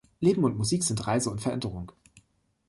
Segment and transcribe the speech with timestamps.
[0.19, 1.91] Leben und Musik sind Reise und Veränderung.